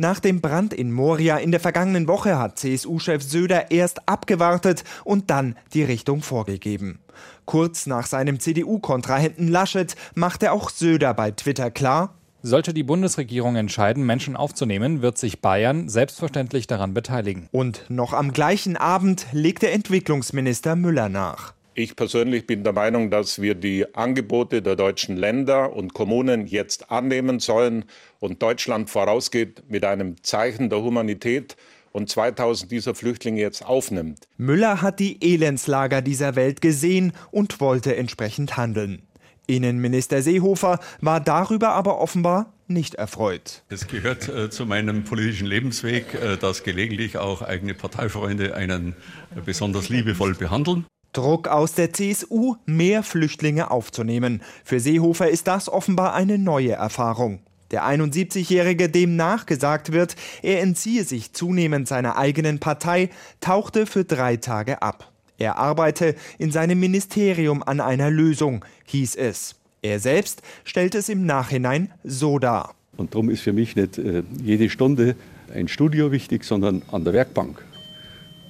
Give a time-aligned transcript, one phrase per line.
[0.00, 5.28] Nach dem Brand in Moria in der vergangenen Woche hat CSU-Chef Söder erst abgewartet und
[5.28, 7.00] dann die Richtung vorgegeben.
[7.46, 14.06] Kurz nach seinem CDU-Kontrahenten Laschet machte auch Söder bei Twitter klar, sollte die Bundesregierung entscheiden,
[14.06, 17.48] Menschen aufzunehmen, wird sich Bayern selbstverständlich daran beteiligen.
[17.50, 21.54] Und noch am gleichen Abend legte Entwicklungsminister Müller nach.
[21.78, 26.90] Ich persönlich bin der Meinung, dass wir die Angebote der deutschen Länder und Kommunen jetzt
[26.90, 27.84] annehmen sollen
[28.18, 31.56] und Deutschland vorausgeht mit einem Zeichen der Humanität
[31.92, 34.26] und 2000 dieser Flüchtlinge jetzt aufnimmt.
[34.38, 39.02] Müller hat die Elendslager dieser Welt gesehen und wollte entsprechend handeln.
[39.46, 43.62] Innenminister Seehofer war darüber aber offenbar nicht erfreut.
[43.68, 48.96] Es gehört äh, zu meinem politischen Lebensweg, äh, dass gelegentlich auch eigene Parteifreunde einen
[49.36, 50.84] äh, besonders liebevoll behandeln.
[51.12, 54.42] Druck aus der CSU, mehr Flüchtlinge aufzunehmen.
[54.64, 57.40] Für Seehofer ist das offenbar eine neue Erfahrung.
[57.70, 64.36] Der 71-Jährige, dem nachgesagt wird, er entziehe sich zunehmend seiner eigenen Partei, tauchte für drei
[64.36, 65.12] Tage ab.
[65.36, 69.54] Er arbeite in seinem Ministerium an einer Lösung, hieß es.
[69.82, 72.74] Er selbst stellt es im Nachhinein so dar.
[72.96, 75.14] Und darum ist für mich nicht äh, jede Stunde
[75.54, 77.64] ein Studio wichtig, sondern an der Werkbank.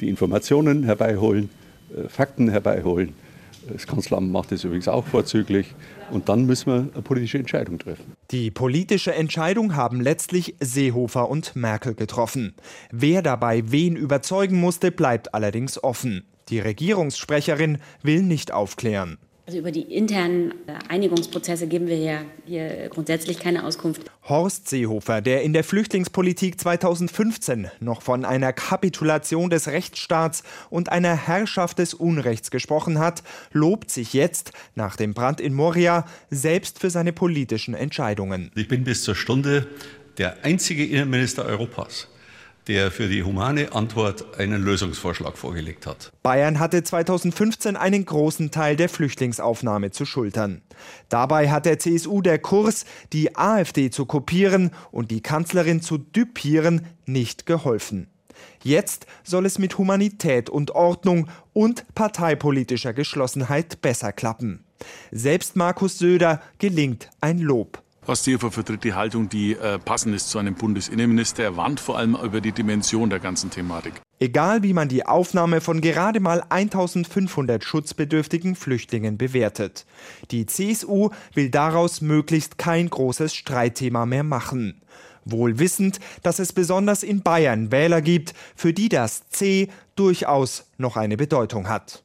[0.00, 1.50] Die Informationen herbeiholen,
[2.08, 3.14] Fakten herbeiholen.
[3.68, 5.74] Das Kanzleramt macht das übrigens auch vorzüglich.
[6.10, 8.14] Und dann müssen wir eine politische Entscheidung treffen.
[8.30, 12.54] Die politische Entscheidung haben letztlich Seehofer und Merkel getroffen.
[12.90, 16.24] Wer dabei wen überzeugen musste, bleibt allerdings offen.
[16.48, 19.18] Die Regierungssprecherin will nicht aufklären.
[19.46, 24.02] Also über die internen äh, Einigungsprozesse geben wir ja hier grundsätzlich keine Auskunft.
[24.28, 31.14] Horst Seehofer, der in der Flüchtlingspolitik 2015 noch von einer Kapitulation des Rechtsstaats und einer
[31.14, 36.90] Herrschaft des Unrechts gesprochen hat, lobt sich jetzt nach dem Brand in Moria selbst für
[36.90, 38.52] seine politischen Entscheidungen.
[38.54, 39.66] Ich bin bis zur Stunde
[40.18, 42.08] der einzige Innenminister Europas,
[42.68, 46.12] der für die humane Antwort einen Lösungsvorschlag vorgelegt hat.
[46.22, 50.62] Bayern hatte 2015 einen großen Teil der Flüchtlingsaufnahme zu schultern.
[51.08, 56.86] Dabei hat der CSU der Kurs, die AfD zu kopieren und die Kanzlerin zu düpieren,
[57.06, 58.08] nicht geholfen.
[58.62, 64.64] Jetzt soll es mit Humanität und Ordnung und parteipolitischer Geschlossenheit besser klappen.
[65.10, 67.82] Selbst Markus Söder gelingt ein Lob.
[68.10, 71.44] Horst Seehofer vertritt die Haltung, die äh, passend ist zu einem Bundesinnenminister.
[71.44, 74.00] Er warnt vor allem über die Dimension der ganzen Thematik.
[74.18, 79.86] Egal wie man die Aufnahme von gerade mal 1500 schutzbedürftigen Flüchtlingen bewertet.
[80.32, 84.82] Die CSU will daraus möglichst kein großes Streitthema mehr machen.
[85.24, 90.96] Wohl wissend, dass es besonders in Bayern Wähler gibt, für die das C durchaus noch
[90.96, 92.02] eine Bedeutung hat.